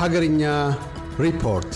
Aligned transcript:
ሀገርኛ 0.00 0.42
ሪፖርት 1.20 1.72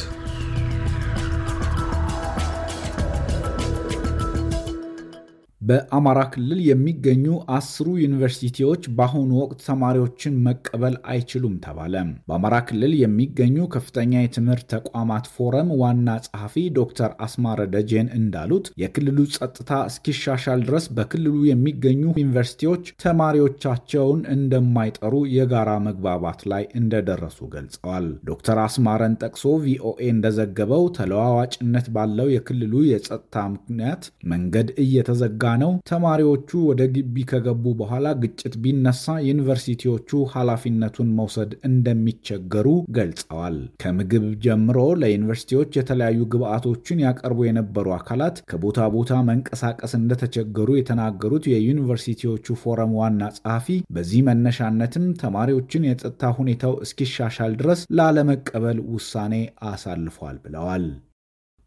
በአማራ 5.63 6.21
ክልል 6.33 6.61
የሚገኙ 6.69 7.25
አስሩ 7.57 7.89
ዩኒቨርሲቲዎች 8.03 8.83
በአሁኑ 8.97 9.31
ወቅት 9.43 9.61
ተማሪዎችን 9.67 10.39
መቀበል 10.47 10.95
አይችሉም 11.13 11.55
ተባለ። 11.65 11.95
በአማራ 12.29 12.57
ክልል 12.69 12.93
የሚገኙ 13.01 13.67
ከፍተኛ 13.75 14.23
የትምህርት 14.23 14.65
ተቋማት 14.73 15.27
ፎረም 15.35 15.69
ዋና 15.83 16.17
ጸሐፊ 16.27 16.65
ዶክተር 16.79 17.11
አስማረ 17.27 17.61
ደጄን 17.75 18.09
እንዳሉት 18.19 18.67
የክልሉ 18.83 19.19
ጸጥታ 19.37 19.71
እስኪሻሻል 19.91 20.63
ድረስ 20.69 20.87
በክልሉ 20.97 21.37
የሚገኙ 21.51 22.03
ዩኒቨርሲቲዎች 22.17 22.85
ተማሪዎቻቸውን 23.05 24.21
እንደማይጠሩ 24.35 25.15
የጋራ 25.37 25.71
መግባባት 25.87 26.43
ላይ 26.53 26.67
እንደደረሱ 26.81 27.41
ገልጸዋል። 27.55 28.09
ዶክተር 28.29 28.59
አስማረን 28.65 29.17
ጠቅሶ 29.23 29.55
ቪኦኤ 29.65 30.03
እንደዘገበው 30.15 30.85
ተለዋዋጭነት 30.99 31.87
ባለው 31.95 32.29
የክልሉ 32.35 32.85
የጸጥታ 32.89 33.47
ምክንያት 33.55 34.03
መንገድ 34.33 34.69
እየተዘጋ 34.83 35.39
ነው። 35.63 35.73
ተማሪዎቹ 35.91 36.51
ወደ 36.69 36.83
ግቢ 36.95 37.25
ከገቡ 37.31 37.65
በኋላ 37.79 38.07
ግጭት 38.23 38.55
ቢነሳ 38.63 39.15
ዩኒቨርሲቲዎቹ 39.27 40.21
ኃላፊነቱን 40.35 41.09
መውሰድ 41.19 41.51
እንደሚቸገሩ 41.69 42.67
ገልጸዋል። 42.97 43.57
ከምግብ 43.83 44.27
ጀምሮ 44.45 44.79
ለዩኒቨርሲቲዎች 45.03 45.71
የተለያዩ 45.79 46.21
ግብዓቶችን 46.33 47.03
ያቀርቡ 47.05 47.41
የነበሩ 47.47 47.87
አካላት 47.97 48.21
ከቦታ 48.53 48.89
ቦታ 48.95 49.11
መንቀሳቀስ 49.29 49.95
እንደተቸገሩ 49.99 50.69
የተናገሩት 50.77 51.47
የዩኒቨርሲቲዎቹ 51.53 52.57
ፎረም 52.63 52.93
ዋና 53.01 53.23
ጸሐፊ 53.39 53.67
በዚህ 53.95 54.21
መነሻነትም 54.29 55.07
ተማሪዎችን 55.23 55.89
የጸጥታ 55.89 56.33
ሁኔታው 56.39 56.75
እስኪሻሻል 56.85 57.55
ድረስ 57.61 57.81
ላለመቀበል 57.99 58.81
ውሳኔ 58.95 59.35
አሳልፏል 59.71 60.37
ብለዋል። 60.45 60.85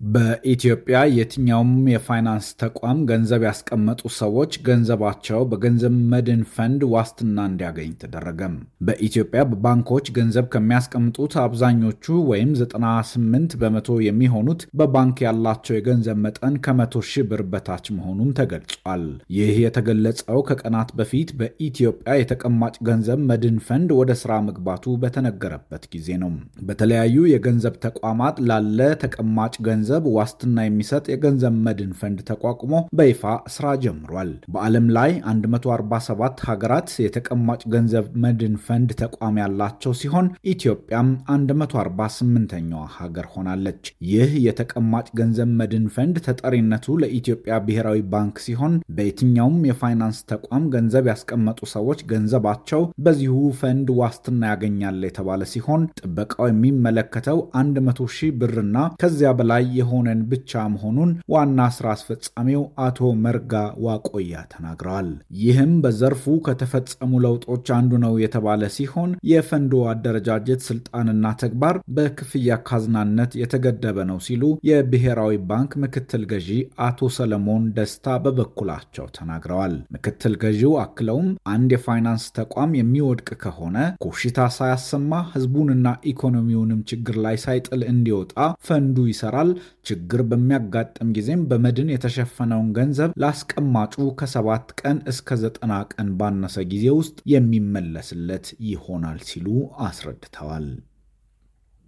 በኢትዮጵያ 0.01 0.97
የትኛውም 1.11 1.69
የፋይናንስ 1.91 2.47
ተቋም 2.61 2.97
ገንዘብ 3.09 3.41
ያስቀመጡ 3.47 4.01
ሰዎች 4.17 4.51
ገንዘባቸው 4.67 5.39
በገንዘብ 5.51 5.93
መድን 6.11 6.41
ፈንድ 6.51 6.81
ዋስትና 6.91 7.45
እንዲያገኝ 7.49 7.91
ተደረገ። 8.01 8.55
በኢትዮጵያ 8.87 9.41
በባንኮች 9.51 10.07
ገንዘብ 10.17 10.47
ከሚያስቀምጡት 10.53 11.35
አብዛኞቹ 11.43 12.17
ወይም 12.31 12.51
98 12.57 13.55
በመቶ 13.61 13.97
የሚሆኑት 14.07 14.61
በባንክ 14.79 15.23
ያላቸው 15.25 15.75
የገንዘብ 15.75 16.19
መጠን 16.25 16.57
ከመቶ 16.65 17.03
ሺህ 17.11 17.25
ብር 17.31 17.43
በታች 17.51 17.87
መሆኑም 17.97 18.29
ተገልጿል። 18.39 19.05
ይህ 19.37 19.55
የተገለጸው 19.65 20.39
ከቀናት 20.49 20.91
በፊት 20.99 21.31
በኢትዮጵያ 21.39 22.19
የተቀማጭ 22.19 22.75
ገንዘብ 22.87 23.19
መድን 23.31 23.57
ፈንድ 23.65 23.89
ወደ 23.99 24.11
ስራ 24.21 24.41
መግባቱ 24.47 24.95
በተነገረበት 25.01 25.83
ጊዜ 25.93 26.09
ነው። 26.21 26.31
በተለያዩ 26.67 27.27
የገንዘብ 27.31 27.75
ተቋማት 27.85 28.37
ላለ 28.49 28.79
ተቀማጭ 29.03 29.53
ገንዘብ 29.65 29.83
ገንዘብ 29.87 30.05
ዋስትና 30.13 30.59
የሚሰጥ 30.63 31.03
የገንዘብ 31.11 31.55
መድን 31.65 31.89
ፈንድ 31.97 32.19
ተቋቁሞ 32.29 32.71
በይፋ 32.97 33.21
ስራ 33.55 33.65
ጀምሯል። 33.83 34.29
በዓለም 34.53 34.85
ላይ 34.95 35.11
147 35.27 36.41
ሀገራት 36.47 36.89
የተቀማጭ 37.03 37.59
ገንዘብ 37.73 38.05
መድን 38.23 38.55
ፈንድ 38.65 38.91
ተቋም 39.01 39.35
ያላቸው 39.41 39.93
ሲሆን 39.99 40.29
ኢትዮጵያም 40.53 41.09
148ኛዋ 41.33 42.85
ሀገር 42.95 43.27
ሆናለች። 43.33 43.83
ይህ 44.11 44.31
የተቀማጭ 44.45 45.05
ገንዘብ 45.19 45.51
መድን 45.59 45.85
ፈንድ 45.95 46.17
ተጠሪነቱ 46.27 46.97
ለኢትዮጵያ 47.03 47.59
ብሔራዊ 47.67 48.01
ባንክ 48.13 48.41
ሲሆን 48.45 48.73
በየትኛውም 48.95 49.59
የፋይናንስ 49.69 50.23
ተቋም 50.33 50.65
ገንዘብ 50.75 51.11
ያስቀመጡ 51.13 51.61
ሰዎች 51.75 52.01
ገንዘባቸው 52.11 52.83
በዚሁ 53.05 53.37
ፈንድ 53.61 53.87
ዋስትና 54.01 54.43
ያገኛል 54.53 54.99
የተባለ 55.07 55.41
ሲሆን 55.53 55.85
ጥበቃው 56.01 56.49
የሚመለከተው 56.51 57.39
100 57.85 58.11
ሺህ 58.17 58.33
ብርና 58.39 58.73
ከዚያ 59.01 59.29
በላይ 59.37 59.63
የሆነን 59.77 60.21
ብቻ 60.31 60.63
መሆኑን 60.73 61.11
ዋና 61.33 61.67
ስራ 61.75 61.87
አስፈጻሚው 61.95 62.63
አቶ 62.85 62.99
መርጋ 63.25 63.53
ዋቆያ 63.85 64.13
ተናግረዋል። 64.53 65.09
ይህም 65.41 65.73
በዘርፉ 65.83 66.23
ከተፈጸሙ 66.47 67.11
ለውጦች 67.25 67.67
አንዱ 67.75 67.93
ነው 68.03 68.13
የተባለ 68.23 68.43
ሲሆን 68.75 69.11
የፈንዱ 69.31 69.73
አደረጃጀት 69.91 70.61
ስልጣንና 70.67 71.13
ተግባር 71.41 71.63
በክፍያ 71.95 72.57
ካዝናነት 72.67 73.31
የተገደበ 73.41 73.97
ነው 74.09 74.19
ሲሉ 74.25 74.41
የብሔራዊ 74.69 75.33
ባንክ 75.49 75.71
ምክትል 75.83 76.23
ገዢ 76.31 76.49
አቶ 76.85 77.09
ሰለሞን 77.15 77.65
ደስታ 77.77 78.03
በበኩላቸው 78.25 79.07
ተናግረዋል። 79.15 79.75
ምክትል 79.95 80.33
ገዢው 80.41 80.73
አክለውም 80.83 81.27
አንድ 81.53 81.69
የፋይናንስ 81.75 82.25
ተቋም 82.37 82.71
የሚወድቅ 82.77 83.29
ከሆነ 83.43 83.77
ኮሽታ 84.05 84.23
ሳያሰማ 84.55 84.93
ህዝቡንና 85.31 85.83
ኢኮኖሚውንም 86.11 86.81
ችግር 86.89 87.15
ላይ 87.25 87.35
ሳይጥል 87.43 87.81
እንዲወጣ 87.91 88.33
ፈንዱ 88.67 88.97
ይሰራል። 89.09 89.49
ችግር 89.85 90.21
በሚያጋጥም 90.29 91.13
ጊዜም 91.17 91.43
በመድን 91.49 91.91
የተሸፈነውን 91.93 92.69
ገንዘብ 92.77 93.13
ላስቀማጩ 93.23 94.07
ከሰባት 94.19 94.67
ቀን 94.81 94.99
እስከ 95.11 95.37
ዘጠና 95.43 95.73
ቀን 95.93 96.09
ባነሰ 96.19 96.57
ጊዜ 96.73 96.87
ውስጥ 96.99 97.17
የሚመለስለት 97.33 98.47
ይሆናል 98.69 99.21
ሲሉ 99.29 99.47
አስረድተዋል። 99.87 100.67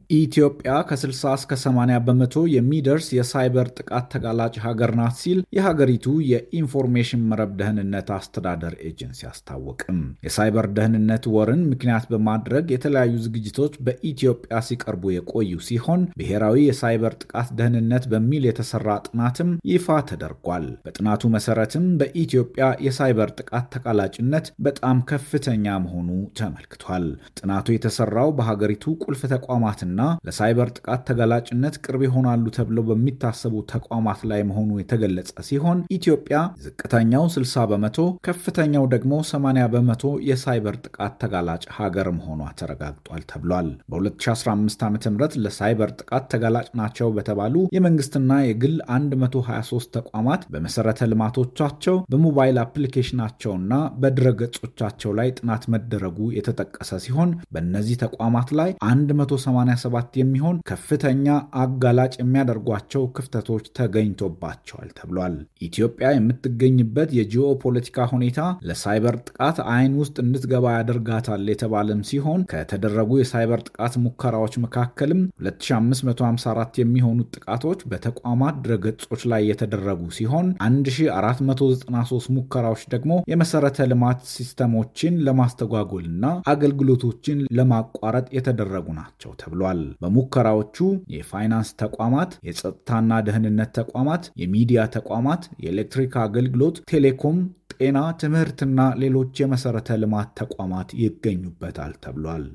ኢትዮጵያ 0.09 0.73
ከ60 0.89 1.05
እስከ 1.37 1.53
80 1.61 1.95
በመቶ 2.05 2.35
የሚደርስ 2.51 3.07
የሳይበር 3.15 3.67
ጥቃት 3.77 4.05
ተጋላጭ 4.13 4.53
ሀገር 4.65 4.91
ናት 4.99 5.15
ሲል 5.21 5.39
የሀገሪቱ 5.57 6.05
የኢንፎርሜሽን 6.29 7.25
መረብ 7.31 7.51
ደህንነት 7.59 8.09
አስተዳደር 8.17 8.73
ኤጀንሲ 8.89 9.21
አስታወቀ። 9.29 9.97
የሳይበር 10.27 10.67
ደህንነት 10.77 11.25
ወርን 11.33 11.63
ምክንያት 11.71 12.05
በማድረግ 12.11 12.71
የተለያዩ 12.73 13.15
ዝግጅቶች 13.25 13.73
በኢትዮጵያ 13.87 14.61
ሲቀርቡ 14.67 15.11
የቆዩ 15.15 15.59
ሲሆን 15.67 16.01
ብሔራዊ 16.21 16.63
የሳይበር 16.67 17.15
ጥቃት 17.21 17.51
ደህንነት 17.59 18.07
በሚል 18.13 18.45
የተሰራ 18.49 18.97
ጥናትም 19.07 19.51
ይፋ 19.71 19.99
ተደርጓል። 20.09 20.67
በጥናቱ 20.87 21.33
መሰረትም 21.35 21.85
በኢትዮጵያ 21.99 22.65
የሳይበር 22.87 23.29
ጥቃት 23.39 23.69
ተጋላጭነት 23.75 24.47
በጣም 24.65 24.97
ከፍተኛ 25.11 25.67
መሆኑ 25.85 26.09
ተመልክቷል። 26.39 27.05
ጥናቱ 27.37 27.67
የተሰራው 27.73 28.31
በሀገሪቱ 28.37 28.73
ቁልፍ 29.03 29.21
ተቋማትና 29.31 29.93
ለሳይበር 30.27 30.69
ጥቃት 30.77 31.01
ተጋላጭነት 31.09 31.75
ቅርብ 31.85 32.01
ይሆናሉ 32.07 32.45
ተብለው 32.57 32.85
በሚታሰቡ 32.89 33.55
ተቋማት 33.71 34.21
ላይ 34.31 34.41
መሆኑ 34.49 34.69
የተገለጸ 34.79 35.15
ሲሆን 35.49 35.79
ኢትዮጵያ 35.97 36.37
ዝቅተኛው 36.65 37.25
60 37.35 37.65
በመቶ 37.71 37.97
ከፍተኛው 38.27 38.85
ደግሞ 38.93 39.13
80 39.29 39.67
በመቶ 39.73 40.03
የሳይበር 40.29 40.77
ጥቃት 40.85 41.13
ተጋላጭ 41.21 41.63
ሀገር 41.77 42.09
መሆኗ 42.17 42.41
ተረጋግጧል 42.59 43.23
ተብሏል። 43.31 43.69
በ2015 43.91 44.85
ዓ 44.85 44.91
ም 44.91 45.15
ለሳይበር 45.45 45.89
ጥቃት 45.99 46.25
ተጋላጭ 46.31 46.67
ናቸው 46.79 47.07
በተባሉ 47.17 47.55
የመንግስትና 47.75 48.31
የግል 48.47 48.75
123 48.91 49.91
ተቋማት 49.97 50.41
በመሰረተ 50.53 51.09
ልማቶቻቸው 51.11 51.97
በሞባይል 52.11 52.57
አፕሊኬሽናቸውና 52.63 53.73
በድረገጾቻቸው 54.01 55.11
ላይ 55.19 55.29
ጥናት 55.37 55.63
መደረጉ 55.73 56.05
የተጠቀሰ 56.37 56.91
ሲሆን 57.03 57.29
በእነዚህ 57.53 57.97
ተቋማት 58.03 58.49
ላይ 58.59 58.69
187 58.85 59.86
የሚሆን 60.17 60.57
ከፍተኛ 60.69 61.25
አጋላጭ 61.61 62.13
የሚያደርጓቸው 62.19 63.03
ክፍተቶች 63.17 63.65
ተገኝቶባቸዋል 63.77 64.89
ተብሏል። 64.97 65.35
ኢትዮጵያ 65.67 66.07
የምትገኝበት 66.13 67.09
የጂኦ 67.17 67.47
ፖለቲካ 67.63 68.07
ሁኔታ 68.11 68.39
ለሳይበር 68.69 69.15
ጥቃት 69.27 69.57
አይን 69.73 69.93
ውስጥ 70.01 70.15
እንድትገባ 70.23 70.65
ያደርጋታል 70.77 71.43
የተባለም 71.51 72.01
ሲሆን 72.09 72.41
ከተደረጉ 72.51 73.11
የሳይበር 73.19 73.61
ጥቃት 73.67 73.95
ሙከራዎች 74.05 74.53
መካከልም 74.65 75.21
2554 75.43 76.81
የሚሆኑት 76.81 77.31
ጥቃቶች 77.37 77.79
በተቋማት 77.91 78.55
ድረገጾች 78.65 79.21
ላይ 79.31 79.41
የተደረጉ 79.49 79.85
ሲሆን 80.17 80.47
1493 80.67 82.29
ሙከራዎች 82.37 82.83
ደግሞ 82.93 83.03
የመሰረተ 83.31 83.87
ልማት 83.91 84.21
ሲስተሞችን 84.33 85.13
ለማስተጓጎልና 85.27 86.25
አገልግሎቶችን 86.53 87.25
ለማቋረጥ 87.57 88.27
የተደረጉ 88.37 88.87
ናቸው 88.97 89.31
ተብሏል። 89.41 89.76
በሙከራዎቹ 90.01 90.77
የፋይናንስ 91.15 91.71
ተቋማት፣ 91.83 92.31
የጸጥታና 92.47 93.19
ደህንነት 93.27 93.71
ተቋማት፣ 93.79 94.23
የሚዲያ 94.43 94.85
ተቋማት፣ 94.97 95.43
የኤሌክትሪክ 95.63 96.15
አገልግሎት፣ 96.23 96.77
ቴሌኮም፣ 96.91 97.39
ጤና፣ 97.75 97.99
ትምህርትና 98.21 98.79
ሌሎች 99.03 99.41
የመሰረተ 99.41 99.99
ልማት 100.03 100.31
ተቋማት 100.41 100.89
ይገኙበታል 101.01 101.93
ተብሏል። 102.05 102.45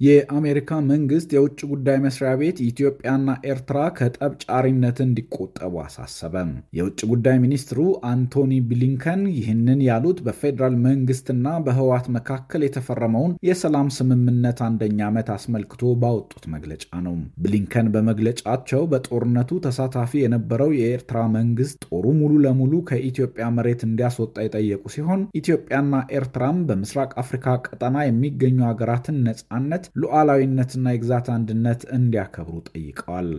የአሜሪካ 0.00 0.76
መንግስት 0.90 1.30
የውጭ 1.34 1.58
ጉዳይ 1.70 1.96
መስሪያ 2.04 2.30
ቤት 2.40 2.58
ኢትዮጵያና 2.66 3.30
ኤርትራ 3.50 3.78
ከጠብ 3.98 4.32
ጫሪነት 4.44 4.98
እንዲቆጠቡ 5.04 5.72
አሳሰበም። 5.82 6.50
የውጭ 6.78 7.00
ጉዳይ 7.10 7.36
ሚኒስትሩ 7.42 7.80
አንቶኒ 8.10 8.52
ብሊንከን 8.70 9.22
ይህንን 9.34 9.80
ያሉት 9.88 10.20
በፌዴራል 10.26 10.76
መንግስትና 10.86 11.56
በህወሓት 11.66 12.06
መካከል 12.16 12.62
የተፈረመውን 12.66 13.34
የሰላም 13.48 13.90
ስምምነት 13.96 14.62
አንደኛ 14.68 15.00
ዓመት 15.08 15.30
አስመልክቶ 15.36 15.92
ባወጡት 16.02 16.46
መግለጫ 16.54 16.86
ነው። 17.06 17.14
ብሊንከን 17.42 17.92
በመግለጫቸው 17.94 18.82
በጦርነቱ 18.92 19.60
ተሳታፊ 19.66 20.24
የነበረው 20.24 20.72
የኤርትራ 20.78 21.18
መንግስት 21.36 21.78
ጦሩ 21.88 22.06
ሙሉ 22.20 22.32
ለሙሉ 22.46 22.82
ከኢትዮጵያ 22.90 23.50
መሬት 23.58 23.80
እንዲያስወጣ 23.88 24.38
የጠየቁ 24.44 24.82
ሲሆን 24.96 25.22
ኢትዮጵያና 25.40 25.86
ኤርትራም 26.16 26.64
በምስራቅ 26.68 27.12
አፍሪካ 27.22 27.46
ቀጠና 27.68 27.96
የሚገኙ 28.06 28.58
ሀገራትን 28.68 29.16
ነጻነት 29.28 29.86
ሉዓላዊነትና 29.96 30.86
የግዛት 30.94 31.28
አንድነት 31.36 31.82
እንዲያከብሩ 31.96 32.56
ጠይቀዋል። 32.68 33.30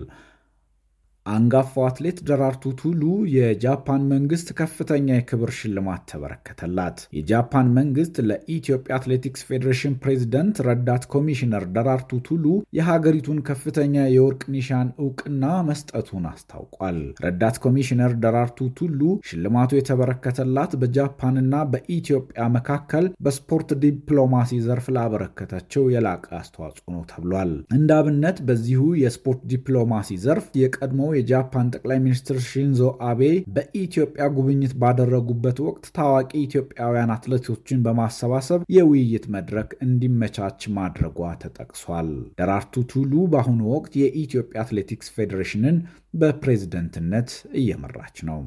አንጋፋው 1.26 1.84
አትሌት 1.88 2.20
ደራርቱ 2.28 2.64
ቱሉ 2.80 3.02
የጃፓን 3.34 4.04
መንግስት 4.12 4.48
ከፍተኛ 4.60 5.08
የክብር 5.14 5.52
ሽልማት 5.58 6.02
ተበረከተላት። 6.12 6.98
የጃፓን 7.18 7.68
መንግስት 7.76 8.16
ለኢትዮጵያ 8.30 8.96
አትሌቲክስ 8.98 9.46
ፌዴሬሽን 9.50 9.98
ፕሬዝደንት 10.02 10.58
ረዳት 10.68 11.04
ኮሚሽነር 11.14 11.66
ደራርቱ 11.76 12.20
ቱሉ 12.28 12.46
የሀገሪቱን 12.78 13.40
ከፍተኛ 13.50 14.06
የወርቅ 14.14 14.42
ኒሻን 14.56 14.90
እውቅና 15.02 15.44
መስጠቱን 15.70 16.26
አስታውቋል። 16.32 16.98
ረዳት 17.26 17.60
ኮሚሽነር 17.66 18.14
ደራርቱ 18.24 18.70
ቱሉ 18.80 19.00
ሽልማቱ 19.30 19.72
የተበረከተላት 19.78 20.74
በጃፓንና 20.82 21.38
በኢትዮጵያ 21.72 22.18
መካከል 22.58 23.06
በስፖርት 23.26 23.70
ዲፕሎማሲ 23.84 24.60
ዘርፍ 24.66 24.88
ላበረከተችው 24.96 25.86
የላቀ 25.94 26.28
አስተዋጽኦ 26.42 26.88
ነው 26.96 27.06
ተብሏል። 27.12 27.54
እንደ 27.78 27.90
አብነት 28.00 28.38
በዚሁ 28.48 28.84
የስፖርት 29.02 29.42
ዲፕሎማሲ 29.52 29.90
ዘርፍ 30.24 30.46
የቀድሞ 30.62 31.00
የጃፓን 31.22 31.72
ጠቅላይ 31.76 32.00
ሚኒስትር 32.04 32.38
ሺንዞ 32.48 32.80
አቤ 33.08 33.22
በኢትዮጵያ 33.56 34.26
ጉብኝት 34.36 34.74
ባደረጉበት 34.82 35.58
ወቅት 35.66 35.86
ታዋቂ 35.98 36.32
ኢትዮጵያውያን 36.42 37.14
አትሌቶችን 37.16 37.84
በማሰባሰብ 37.86 38.40
የውይይት 38.76 39.26
መድረክ 39.36 39.72
እንዲመቻች 39.86 40.40
ማድረጓ 40.78 41.10
ተጠቅሷል። 41.44 42.10
ደራርቱ 42.40 42.84
ቱሉ 42.92 43.14
በአሁኑ 43.32 43.62
ወቅት 43.74 43.94
የኢትዮጵያ 44.02 44.64
አትሌቲክስ 44.64 45.14
ፌዴሬሽንን 45.16 45.78
በፕሬዝደንትነት 46.22 47.30
እየመራች 47.60 48.18
ነው። 48.30 48.40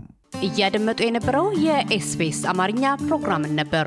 እያደመጡ 0.43 1.01
የነበረው 1.05 1.47
የኤስቢኤስ 1.65 2.41
አማርኛ 2.53 2.85
ፕሮግራምን 3.05 3.53
ነበር። 3.61 3.87